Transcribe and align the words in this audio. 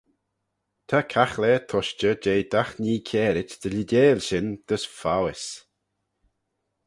Ta 0.87 0.99
caghlaa 1.11 1.59
tushtey 1.69 2.17
jeh 2.23 2.43
dagh 2.51 2.73
nhee 2.81 3.05
kiarit 3.07 3.51
dy 3.61 3.69
leedeil 3.73 4.19
shin 4.27 4.47
dys 4.67 4.83
foays. 4.99 5.45